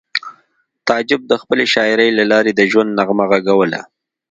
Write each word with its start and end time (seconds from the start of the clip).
تعجب 0.87 1.21
د 1.27 1.33
خپلې 1.41 1.65
شاعرۍ 1.73 2.09
له 2.19 2.23
لارې 2.31 2.51
د 2.55 2.61
ژوند 2.71 2.95
نغمه 2.99 3.25
غږوله 3.31 3.81